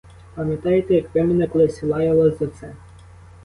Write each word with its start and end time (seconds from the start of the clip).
Пам'ятаєте, 0.35 0.93
як 0.93 1.15
ви 1.15 1.23
мене 1.23 1.47
колись 1.47 1.83
лаяли 1.83 2.31
за 2.31 2.47
це? 2.47 2.73